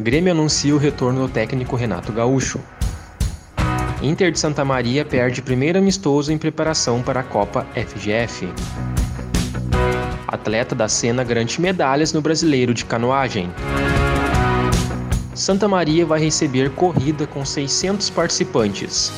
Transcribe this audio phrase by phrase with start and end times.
[0.00, 2.60] Grêmio anuncia o retorno do técnico Renato Gaúcho.
[4.00, 8.48] Inter de Santa Maria perde primeiro amistoso em preparação para a Copa FGF.
[10.28, 13.50] Atleta da cena garante medalhas no Brasileiro de Canoagem.
[15.34, 19.10] Santa Maria vai receber corrida com 600 participantes.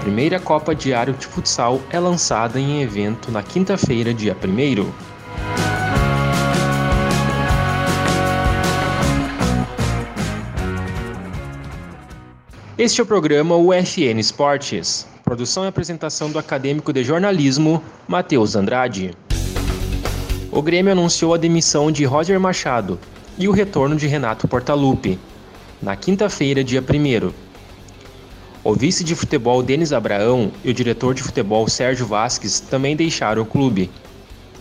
[0.00, 5.07] Primeira Copa Diário de Futsal é lançada em evento na quinta-feira, dia 1.
[12.78, 15.04] Este é o programa UFN Esportes.
[15.24, 19.10] Produção e apresentação do acadêmico de jornalismo Matheus Andrade.
[20.52, 22.96] O Grêmio anunciou a demissão de Roger Machado,
[23.36, 25.18] e o retorno de Renato Portaluppi,
[25.82, 27.32] na quinta-feira, dia 1.
[28.62, 33.42] O vice de futebol Denis Abraão e o diretor de futebol Sérgio Vasques também deixaram
[33.42, 33.90] o clube.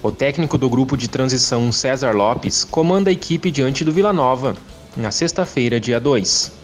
[0.02, 4.56] O técnico do grupo de transição César Lopes comanda a equipe diante do Vila Nova,
[4.96, 6.56] na sexta-feira, dia 2.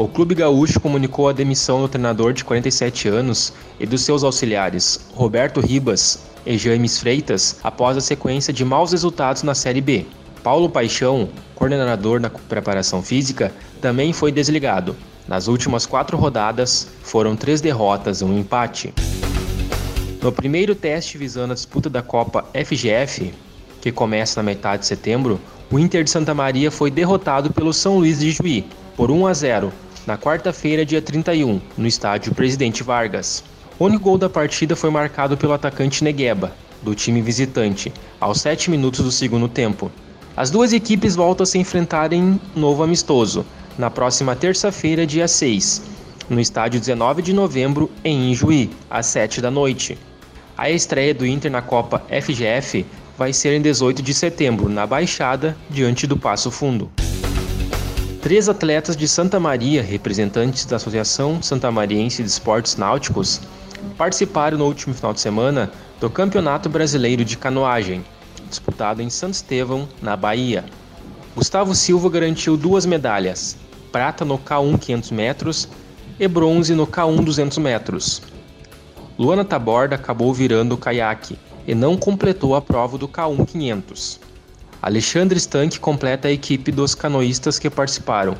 [0.00, 4.98] O clube gaúcho comunicou a demissão do treinador de 47 anos e dos seus auxiliares,
[5.12, 10.06] Roberto Ribas e James Freitas, após a sequência de maus resultados na Série B.
[10.42, 14.96] Paulo Paixão, coordenador na preparação física, também foi desligado.
[15.28, 18.94] Nas últimas quatro rodadas, foram três derrotas e um empate.
[20.22, 23.34] No primeiro teste visando a disputa da Copa FGF,
[23.82, 25.38] que começa na metade de setembro,
[25.70, 28.64] o Inter de Santa Maria foi derrotado pelo São Luís de Juí
[28.96, 29.72] por 1 a 0
[30.10, 33.44] na quarta-feira, dia 31, no estádio Presidente Vargas.
[33.78, 38.72] O único gol da partida foi marcado pelo atacante Negueba, do time visitante, aos 7
[38.72, 39.88] minutos do segundo tempo.
[40.36, 43.46] As duas equipes voltam a se enfrentar em novo amistoso,
[43.78, 45.80] na próxima terça-feira, dia 6,
[46.28, 49.96] no estádio 19 de novembro, em Ijuí, às 7 da noite.
[50.58, 52.84] A estreia do Inter na Copa FGF
[53.16, 56.90] vai ser em 18 de setembro, na Baixada, diante do Passo Fundo.
[58.22, 63.40] Três atletas de Santa Maria, representantes da Associação Santamariense de Esportes Náuticos,
[63.96, 68.04] participaram no último final de semana do Campeonato Brasileiro de Canoagem,
[68.46, 70.66] disputado em Santo Estevão, na Bahia.
[71.34, 73.56] Gustavo Silva garantiu duas medalhas,
[73.90, 75.68] prata no K1 500 metros
[76.18, 78.20] e bronze no K1 200 metros.
[79.18, 84.20] Luana Taborda acabou virando o caiaque e não completou a prova do K1 500.
[84.82, 88.34] Alexandre Stank completa a equipe dos canoístas que participaram.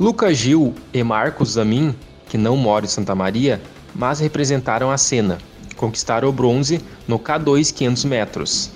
[0.00, 1.94] Lucas Gil e Marcos Zamin,
[2.26, 3.60] que não moram em Santa Maria,
[3.94, 5.36] mas representaram a cena,
[5.76, 8.70] conquistaram o bronze no K2 500 metros.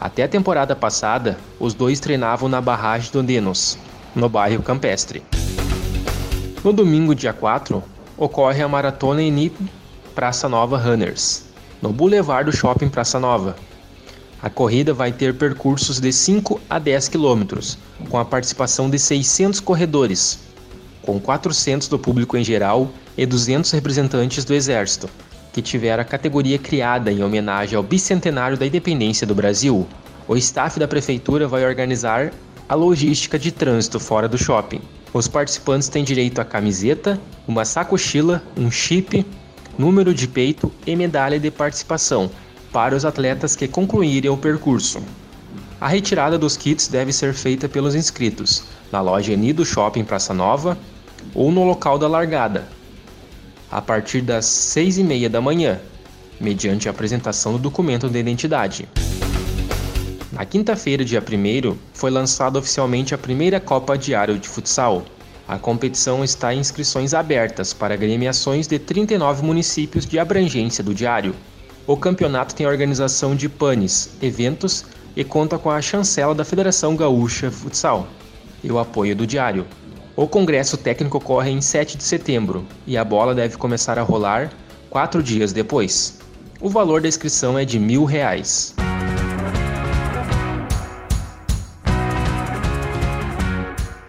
[0.00, 3.76] Até a temporada passada, os dois treinavam na barragem do Denos,
[4.14, 5.24] no bairro Campestre.
[6.62, 7.82] No domingo, dia 4,
[8.16, 9.52] ocorre a Maratona Eni
[10.14, 11.44] Praça Nova Runners,
[11.82, 13.56] no Boulevard do Shopping Praça Nova.
[14.42, 17.78] A corrida vai ter percursos de 5 a 10 quilômetros,
[18.10, 20.38] com a participação de 600 corredores,
[21.00, 25.08] com 400 do público em geral e 200 representantes do Exército,
[25.54, 29.86] que tiver a categoria criada em homenagem ao bicentenário da independência do Brasil.
[30.28, 32.30] O staff da prefeitura vai organizar
[32.68, 34.82] a logística de trânsito fora do shopping.
[35.14, 37.18] Os participantes têm direito a camiseta,
[37.48, 39.24] uma sacochila, um chip,
[39.78, 42.30] número de peito e medalha de participação
[42.76, 45.02] para os atletas que concluírem o percurso.
[45.80, 50.76] A retirada dos kits deve ser feita pelos inscritos na loja Eni Shopping Praça Nova
[51.34, 52.68] ou no local da largada,
[53.70, 55.80] a partir das 6 e meia da manhã,
[56.38, 58.86] mediante a apresentação do documento de identidade.
[60.30, 65.02] Na quinta-feira, dia 1 foi lançada oficialmente a primeira Copa Diário de Futsal.
[65.48, 71.34] A competição está em inscrições abertas para agremiações de 39 municípios de abrangência do Diário.
[71.88, 74.84] O campeonato tem a organização de panes, eventos
[75.14, 78.08] e conta com a chancela da Federação Gaúcha Futsal
[78.64, 79.64] e o apoio do Diário.
[80.16, 84.50] O congresso técnico ocorre em 7 de setembro e a bola deve começar a rolar
[84.90, 86.18] quatro dias depois.
[86.60, 88.74] O valor da inscrição é de mil reais.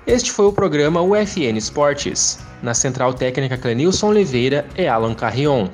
[0.07, 5.68] Este foi o programa UFN Esportes, na central técnica Clenilson Oliveira e Alan Carrion,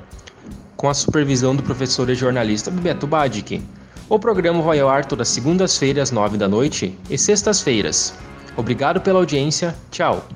[0.84, 3.62] com a supervisão do professor e jornalista Beto Badic.
[4.06, 8.12] O programa vai ao ar todas segundas-feiras, às nove da noite e sextas-feiras.
[8.54, 9.74] Obrigado pela audiência.
[9.90, 10.28] Tchau.